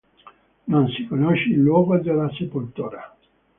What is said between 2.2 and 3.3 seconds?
sepoltura.